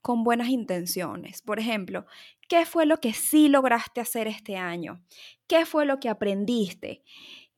con 0.00 0.24
buenas 0.24 0.48
intenciones. 0.48 1.42
Por 1.42 1.58
ejemplo, 1.58 2.06
¿qué 2.48 2.64
fue 2.66 2.86
lo 2.86 2.98
que 2.98 3.12
sí 3.12 3.48
lograste 3.48 4.00
hacer 4.00 4.26
este 4.26 4.56
año? 4.56 5.04
¿Qué 5.46 5.66
fue 5.66 5.84
lo 5.84 6.00
que 6.00 6.08
aprendiste? 6.08 7.02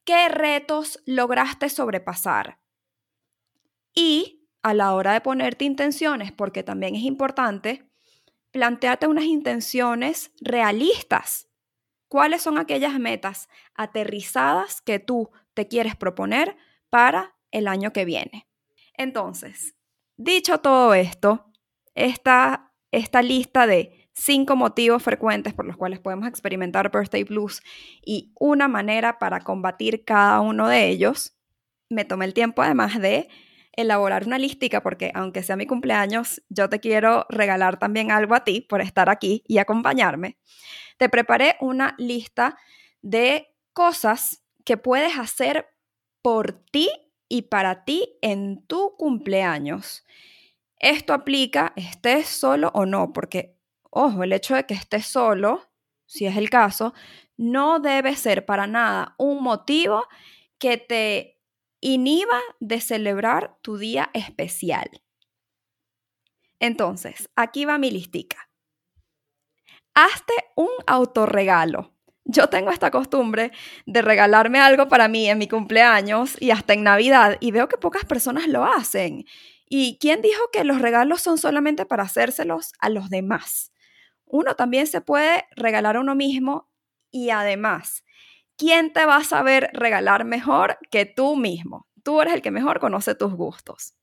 ¿Qué 0.04 0.28
retos 0.28 1.00
lograste 1.06 1.68
sobrepasar? 1.68 2.58
Y 3.94 4.48
a 4.62 4.74
la 4.74 4.94
hora 4.94 5.12
de 5.12 5.20
ponerte 5.20 5.64
intenciones, 5.64 6.32
porque 6.32 6.62
también 6.62 6.94
es 6.94 7.02
importante, 7.02 7.90
planteate 8.50 9.06
unas 9.06 9.24
intenciones 9.24 10.32
realistas. 10.40 11.48
¿Cuáles 12.08 12.42
son 12.42 12.58
aquellas 12.58 12.98
metas 12.98 13.48
aterrizadas 13.74 14.82
que 14.82 14.98
tú 14.98 15.30
te 15.54 15.68
quieres 15.68 15.94
proponer 15.94 16.56
para 16.90 17.36
el 17.50 17.68
año 17.68 17.92
que 17.92 18.04
viene. 18.04 18.46
Entonces, 18.94 19.74
dicho 20.16 20.58
todo 20.58 20.94
esto, 20.94 21.46
esta, 21.94 22.72
esta 22.90 23.22
lista 23.22 23.66
de 23.66 24.08
cinco 24.12 24.56
motivos 24.56 25.02
frecuentes 25.02 25.54
por 25.54 25.64
los 25.64 25.76
cuales 25.76 26.00
podemos 26.00 26.28
experimentar 26.28 26.90
birthday 26.90 27.24
blues 27.24 27.62
y 28.04 28.32
una 28.38 28.68
manera 28.68 29.18
para 29.18 29.40
combatir 29.40 30.04
cada 30.04 30.40
uno 30.40 30.68
de 30.68 30.88
ellos, 30.88 31.36
me 31.88 32.04
tomé 32.04 32.26
el 32.26 32.34
tiempo 32.34 32.62
además 32.62 33.00
de 33.00 33.28
elaborar 33.72 34.26
una 34.26 34.38
lística 34.38 34.82
porque 34.82 35.10
aunque 35.14 35.42
sea 35.42 35.56
mi 35.56 35.66
cumpleaños, 35.66 36.42
yo 36.48 36.68
te 36.68 36.80
quiero 36.80 37.26
regalar 37.28 37.78
también 37.78 38.10
algo 38.10 38.34
a 38.34 38.44
ti 38.44 38.60
por 38.60 38.80
estar 38.80 39.08
aquí 39.08 39.42
y 39.46 39.58
acompañarme. 39.58 40.38
Te 40.98 41.08
preparé 41.08 41.56
una 41.60 41.94
lista 41.98 42.58
de 43.00 43.48
cosas 43.72 44.42
que 44.64 44.76
puedes 44.76 45.18
hacer 45.18 45.66
por 46.22 46.52
ti 46.52 46.90
y 47.28 47.42
para 47.42 47.84
ti 47.84 48.18
en 48.22 48.66
tu 48.66 48.96
cumpleaños. 48.96 50.04
Esto 50.78 51.12
aplica 51.12 51.72
estés 51.76 52.28
solo 52.28 52.70
o 52.74 52.86
no, 52.86 53.12
porque, 53.12 53.56
ojo, 53.90 54.22
el 54.24 54.32
hecho 54.32 54.54
de 54.54 54.66
que 54.66 54.74
estés 54.74 55.06
solo, 55.06 55.70
si 56.06 56.26
es 56.26 56.36
el 56.36 56.50
caso, 56.50 56.94
no 57.36 57.80
debe 57.80 58.16
ser 58.16 58.46
para 58.46 58.66
nada 58.66 59.14
un 59.18 59.42
motivo 59.42 60.04
que 60.58 60.76
te 60.78 61.38
inhiba 61.80 62.40
de 62.60 62.80
celebrar 62.80 63.58
tu 63.62 63.78
día 63.78 64.10
especial. 64.14 64.90
Entonces, 66.60 67.28
aquí 67.36 67.64
va 67.64 67.78
mi 67.78 67.90
listica. 67.90 68.48
Hazte 69.94 70.34
un 70.56 70.70
autorregalo. 70.86 71.94
Yo 72.32 72.48
tengo 72.48 72.70
esta 72.70 72.92
costumbre 72.92 73.50
de 73.86 74.02
regalarme 74.02 74.60
algo 74.60 74.88
para 74.88 75.08
mí 75.08 75.28
en 75.28 75.38
mi 75.38 75.48
cumpleaños 75.48 76.40
y 76.40 76.52
hasta 76.52 76.74
en 76.74 76.84
Navidad 76.84 77.36
y 77.40 77.50
veo 77.50 77.66
que 77.68 77.76
pocas 77.76 78.04
personas 78.04 78.46
lo 78.46 78.64
hacen. 78.64 79.24
¿Y 79.68 79.98
quién 80.00 80.22
dijo 80.22 80.40
que 80.52 80.62
los 80.62 80.80
regalos 80.80 81.22
son 81.22 81.38
solamente 81.38 81.86
para 81.86 82.04
hacérselos 82.04 82.72
a 82.78 82.88
los 82.88 83.10
demás? 83.10 83.72
Uno 84.26 84.54
también 84.54 84.86
se 84.86 85.00
puede 85.00 85.46
regalar 85.56 85.96
a 85.96 86.00
uno 86.00 86.14
mismo 86.14 86.70
y 87.10 87.30
además, 87.30 88.04
¿quién 88.56 88.92
te 88.92 89.06
va 89.06 89.16
a 89.16 89.24
saber 89.24 89.70
regalar 89.72 90.24
mejor 90.24 90.78
que 90.90 91.06
tú 91.06 91.34
mismo? 91.34 91.88
Tú 92.04 92.20
eres 92.22 92.34
el 92.34 92.42
que 92.42 92.52
mejor 92.52 92.78
conoce 92.78 93.16
tus 93.16 93.34
gustos. 93.34 93.94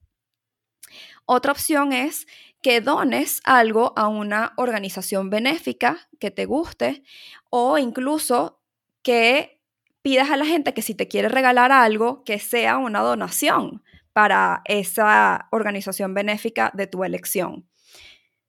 Otra 1.26 1.52
opción 1.52 1.94
es 1.94 2.26
que 2.62 2.82
dones 2.82 3.42
algo 3.44 3.94
a 3.96 4.08
una 4.08 4.54
organización 4.58 5.30
benéfica 5.30 6.10
que 6.20 6.32
te 6.32 6.46
guste 6.46 7.04
o 7.50 7.78
incluso 7.78 8.62
que 9.04 9.62
pidas 10.02 10.32
a 10.32 10.38
la 10.38 10.46
gente 10.46 10.74
que 10.74 10.82
si 10.82 10.96
te 10.96 11.08
quiere 11.08 11.30
regalar 11.30 11.72
algo, 11.72 12.24
que 12.24 12.40
sea 12.40 12.78
una 12.78 13.02
donación 13.02 13.84
para 14.14 14.62
esa 14.66 15.48
organización 15.52 16.14
benéfica 16.14 16.72
de 16.74 16.88
tu 16.88 17.04
elección. 17.04 17.68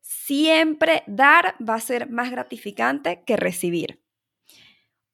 Siempre 0.01 1.03
dar 1.07 1.57
va 1.61 1.75
a 1.75 1.81
ser 1.81 2.11
más 2.11 2.31
gratificante 2.31 3.23
que 3.27 3.37
recibir. 3.37 4.03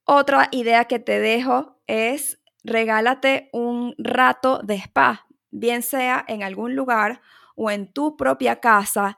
Otra 0.03 0.49
idea 0.51 0.85
que 0.85 0.99
te 0.99 1.19
dejo 1.19 1.81
es 1.87 2.39
regálate 2.63 3.49
un 3.51 3.95
rato 3.97 4.59
de 4.63 4.75
spa, 4.75 5.25
bien 5.51 5.81
sea 5.81 6.23
en 6.27 6.43
algún 6.43 6.75
lugar 6.75 7.21
o 7.55 7.71
en 7.71 7.91
tu 7.91 8.17
propia 8.17 8.59
casa. 8.59 9.17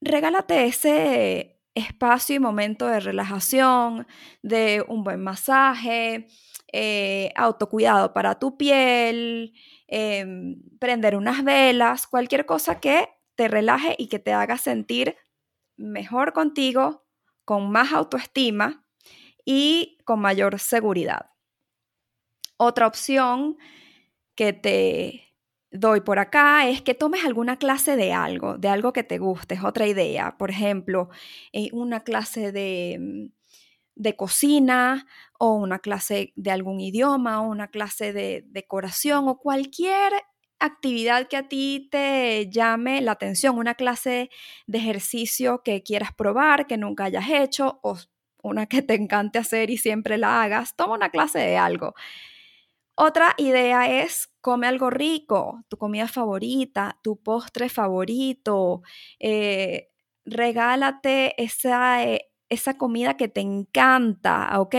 Regálate 0.00 0.66
ese 0.66 1.60
espacio 1.74 2.36
y 2.36 2.38
momento 2.40 2.86
de 2.86 3.00
relajación, 3.00 4.06
de 4.42 4.84
un 4.88 5.04
buen 5.04 5.22
masaje, 5.22 6.26
eh, 6.72 7.32
autocuidado 7.36 8.12
para 8.12 8.38
tu 8.38 8.56
piel, 8.56 9.54
em, 9.86 10.56
prender 10.78 11.16
unas 11.16 11.44
velas, 11.44 12.06
cualquier 12.06 12.46
cosa 12.46 12.80
que 12.80 13.08
te 13.36 13.48
relaje 13.48 13.94
y 13.98 14.08
que 14.08 14.18
te 14.18 14.32
haga 14.32 14.58
sentir 14.58 15.16
mejor 15.76 16.32
contigo, 16.32 17.04
con 17.44 17.70
más 17.70 17.92
autoestima 17.92 18.84
y 19.44 19.98
con 20.04 20.20
mayor 20.20 20.58
seguridad. 20.58 21.30
Otra 22.56 22.86
opción 22.86 23.56
que 24.34 24.52
te 24.52 25.31
doy 25.72 26.02
por 26.02 26.18
acá 26.18 26.68
es 26.68 26.82
que 26.82 26.94
tomes 26.94 27.24
alguna 27.24 27.56
clase 27.58 27.96
de 27.96 28.12
algo, 28.12 28.58
de 28.58 28.68
algo 28.68 28.92
que 28.92 29.04
te 29.04 29.18
guste, 29.18 29.54
es 29.54 29.64
otra 29.64 29.86
idea. 29.86 30.36
Por 30.38 30.50
ejemplo, 30.50 31.08
eh, 31.52 31.70
una 31.72 32.00
clase 32.00 32.52
de, 32.52 32.98
mm, 33.00 33.26
de, 33.96 34.16
cocina 34.16 35.06
o 35.38 35.54
una 35.54 35.78
clase 35.78 36.32
de 36.36 36.50
algún 36.50 36.80
idioma 36.80 37.42
o 37.42 37.48
una 37.48 37.68
clase 37.68 38.12
de 38.12 38.44
decoración 38.48 39.28
o 39.28 39.38
cualquier 39.38 40.12
actividad 40.60 41.28
que 41.28 41.36
a 41.36 41.48
ti 41.48 41.88
te 41.90 42.48
llame 42.50 43.00
la 43.00 43.12
atención, 43.12 43.58
una 43.58 43.74
clase 43.74 44.30
de 44.66 44.78
ejercicio 44.78 45.62
que 45.64 45.82
quieras 45.82 46.10
probar, 46.14 46.66
que 46.66 46.76
nunca 46.76 47.04
hayas 47.04 47.28
hecho 47.30 47.80
o 47.82 47.98
una 48.42 48.66
que 48.66 48.82
te 48.82 48.94
encante 48.94 49.38
hacer 49.38 49.70
y 49.70 49.78
siempre 49.78 50.18
la 50.18 50.42
hagas, 50.42 50.76
toma 50.76 50.94
una 50.94 51.10
clase 51.10 51.38
de 51.38 51.56
algo. 51.56 51.94
Otra 52.98 53.34
idea 53.38 54.02
es 54.02 54.30
come 54.40 54.66
algo 54.66 54.90
rico, 54.90 55.62
tu 55.68 55.78
comida 55.78 56.08
favorita, 56.08 56.98
tu 57.02 57.22
postre 57.22 57.68
favorito, 57.70 58.82
eh, 59.18 59.88
regálate 60.26 61.42
esa, 61.42 62.04
eh, 62.04 62.30
esa 62.50 62.76
comida 62.76 63.16
que 63.16 63.28
te 63.28 63.40
encanta, 63.40 64.60
¿ok? 64.60 64.74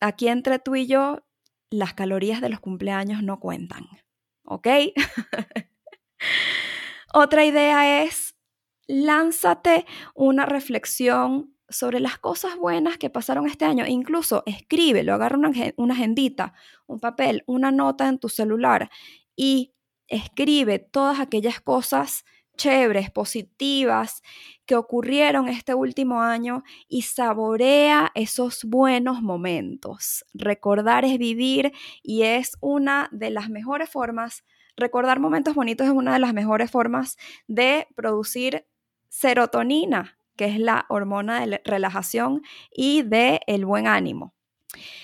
Aquí 0.00 0.28
entre 0.28 0.58
tú 0.58 0.76
y 0.76 0.86
yo, 0.86 1.24
las 1.70 1.94
calorías 1.94 2.40
de 2.42 2.50
los 2.50 2.60
cumpleaños 2.60 3.22
no 3.22 3.40
cuentan, 3.40 3.86
¿ok? 4.44 4.66
Otra 7.14 7.44
idea 7.44 8.02
es 8.04 8.36
lánzate 8.86 9.86
una 10.14 10.46
reflexión 10.46 11.54
sobre 11.70 12.00
las 12.00 12.18
cosas 12.18 12.56
buenas 12.56 12.98
que 12.98 13.10
pasaron 13.10 13.46
este 13.46 13.64
año. 13.64 13.86
Incluso 13.86 14.42
escríbelo, 14.46 15.14
agarra 15.14 15.38
una, 15.38 15.50
una 15.76 15.94
agendita, 15.94 16.52
un 16.86 17.00
papel, 17.00 17.42
una 17.46 17.70
nota 17.70 18.08
en 18.08 18.18
tu 18.18 18.28
celular 18.28 18.90
y 19.36 19.72
escribe 20.08 20.78
todas 20.78 21.20
aquellas 21.20 21.60
cosas 21.60 22.24
chéveres, 22.60 23.10
positivas 23.10 24.22
que 24.66 24.76
ocurrieron 24.76 25.48
este 25.48 25.72
último 25.72 26.20
año 26.20 26.62
y 26.88 27.02
saborea 27.02 28.10
esos 28.14 28.64
buenos 28.64 29.22
momentos. 29.22 30.26
Recordar 30.34 31.06
es 31.06 31.16
vivir 31.16 31.72
y 32.02 32.24
es 32.24 32.58
una 32.60 33.08
de 33.12 33.30
las 33.30 33.48
mejores 33.48 33.88
formas, 33.88 34.44
recordar 34.76 35.20
momentos 35.20 35.54
bonitos 35.54 35.86
es 35.86 35.92
una 35.92 36.12
de 36.12 36.18
las 36.18 36.34
mejores 36.34 36.70
formas 36.70 37.16
de 37.48 37.86
producir 37.94 38.66
serotonina, 39.08 40.18
que 40.40 40.46
es 40.46 40.58
la 40.58 40.86
hormona 40.88 41.44
de 41.44 41.60
relajación 41.66 42.40
y 42.74 43.02
de 43.02 43.42
el 43.46 43.66
buen 43.66 43.86
ánimo. 43.86 44.32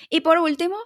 Y 0.09 0.23
por 0.23 0.39
último, 0.39 0.77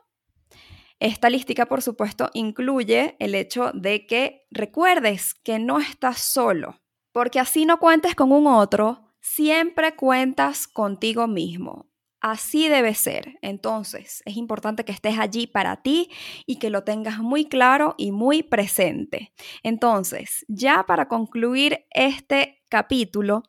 esta 0.98 1.30
lística, 1.30 1.66
por 1.66 1.82
supuesto, 1.82 2.30
incluye 2.34 3.14
el 3.20 3.36
hecho 3.36 3.70
de 3.74 4.08
que 4.08 4.48
recuerdes 4.50 5.34
que 5.34 5.60
no 5.60 5.78
estás 5.78 6.18
solo, 6.18 6.80
porque 7.12 7.38
así 7.38 7.64
no 7.64 7.78
cuentes 7.78 8.16
con 8.16 8.32
un 8.32 8.48
otro, 8.48 9.12
siempre 9.20 9.94
cuentas 9.94 10.66
contigo 10.66 11.28
mismo. 11.28 11.88
Así 12.20 12.68
debe 12.68 12.94
ser. 12.94 13.38
Entonces, 13.42 14.20
es 14.26 14.36
importante 14.36 14.84
que 14.84 14.90
estés 14.90 15.16
allí 15.20 15.46
para 15.46 15.80
ti 15.80 16.10
y 16.44 16.56
que 16.56 16.70
lo 16.70 16.82
tengas 16.82 17.20
muy 17.20 17.44
claro 17.44 17.94
y 17.96 18.10
muy 18.10 18.42
presente. 18.42 19.32
Entonces, 19.62 20.44
ya 20.48 20.82
para 20.88 21.06
concluir 21.06 21.86
este 21.92 22.64
capítulo, 22.68 23.44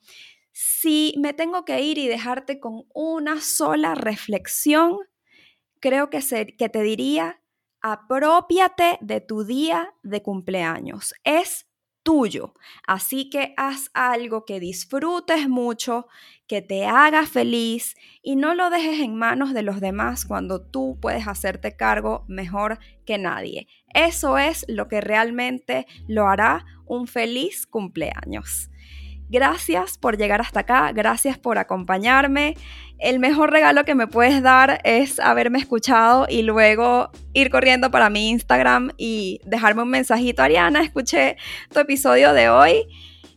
si 0.63 1.15
me 1.17 1.34
tengo 1.34 1.65
que 1.65 1.82
ir 1.82 1.97
y 1.97 2.08
dejarte 2.08 2.60
con 2.60 2.84
una 2.93 3.41
sola 3.41 3.95
reflexión, 3.95 4.95
creo 5.80 6.12
que, 6.12 6.19
que 6.56 6.69
te 6.69 6.84
diría, 6.84 7.41
apropiate 7.82 9.00
de 9.02 9.21
tu 9.21 9.43
día 9.43 9.95
de 10.04 10.21
cumpleaños. 10.21 11.15
Es 11.24 11.65
tuyo. 12.04 12.54
Así 12.86 13.32
que 13.32 13.56
haz 13.58 13.89
algo 13.95 14.45
que 14.45 14.60
disfrutes 14.60 15.50
mucho, 15.50 16.06
que 16.45 16.62
te 16.62 16.86
haga 16.86 17.26
feliz 17.26 17.95
y 18.21 18.36
no 18.36 18.54
lo 18.54 18.69
dejes 18.69 19.00
en 19.00 19.15
manos 19.15 19.56
de 19.56 19.63
los 19.63 19.82
demás 19.82 20.26
cuando 20.26 20.62
tú 20.62 21.00
puedes 21.02 21.28
hacerte 21.28 21.76
cargo 21.76 22.24
mejor 22.28 22.78
que 23.08 23.17
nadie. 23.17 23.67
Eso 23.95 24.38
es 24.38 24.63
lo 24.67 24.88
que 24.88 25.02
realmente 25.02 25.88
lo 26.08 26.28
hará 26.28 26.65
un 26.86 27.08
feliz 27.08 27.65
cumpleaños. 27.65 28.70
Gracias 29.32 29.98
por 29.98 30.17
llegar 30.17 30.41
hasta 30.41 30.60
acá, 30.60 30.91
gracias 30.91 31.38
por 31.38 31.58
acompañarme. 31.58 32.58
El 33.00 33.20
mejor 33.20 33.50
regalo 33.50 33.86
que 33.86 33.96
me 33.96 34.06
puedes 34.06 34.41
dar 34.41 34.82
es 34.84 35.22
haberme 35.22 35.58
escuchado 35.58 36.28
y 36.28 36.41
luego 36.41 37.12
ir 37.32 37.50
corriendo 37.50 37.91
para 37.91 38.10
mi 38.10 38.30
Instagram 38.30 38.91
y 38.98 39.39
dejarme 39.46 39.84
un 39.84 39.89
mensajito. 39.89 40.44
Ariana, 40.44 40.84
escuché 40.84 41.38
tu 41.74 41.80
episodio 41.80 42.34
de 42.34 42.50
hoy 42.50 42.88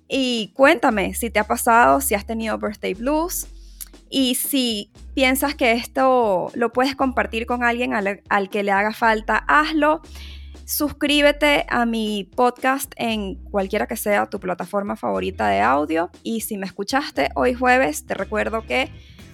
y 0.08 0.52
cuéntame 0.56 1.14
si 1.14 1.30
te 1.30 1.38
ha 1.38 1.44
pasado, 1.44 2.00
si 2.00 2.16
has 2.16 2.26
tenido 2.26 2.58
birthday 2.58 2.94
blues 2.94 3.46
y 4.10 4.34
si 4.34 4.90
piensas 5.14 5.54
que 5.54 5.74
esto 5.74 6.50
lo 6.54 6.72
puedes 6.72 6.96
compartir 6.96 7.46
con 7.46 7.62
alguien 7.62 7.94
al, 7.94 8.20
al 8.28 8.50
que 8.50 8.64
le 8.64 8.72
haga 8.72 8.92
falta, 8.92 9.44
hazlo. 9.46 10.02
Suscríbete 10.66 11.66
a 11.68 11.84
mi 11.84 12.24
podcast 12.24 12.92
en 12.96 13.34
cualquiera 13.34 13.86
que 13.86 13.96
sea 13.96 14.26
tu 14.26 14.40
plataforma 14.40 14.96
favorita 14.96 15.48
de 15.48 15.60
audio 15.60 16.10
y 16.22 16.40
si 16.40 16.56
me 16.56 16.66
escuchaste 16.66 17.28
hoy 17.34 17.54
jueves, 17.54 18.06
te 18.06 18.14
recuerdo 18.14 18.66
que 18.66 18.90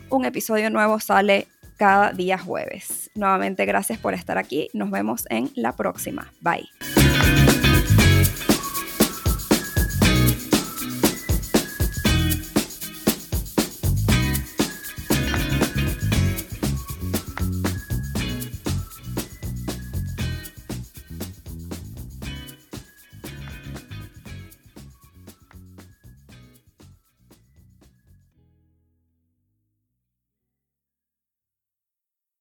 un 0.09 0.25
episodio 0.25 0.71
nuevo 0.71 0.99
sale 0.99 1.47
cada 1.77 2.13
día 2.13 2.37
jueves. 2.37 3.11
Nuevamente 3.15 3.65
gracias 3.65 3.99
por 3.99 4.15
estar 4.15 4.39
aquí. 4.39 4.69
Nos 4.75 4.91
vemos 4.91 5.25
en 5.31 5.51
la 5.55 5.77
próxima. 5.77 6.33
Bye. 6.41 6.69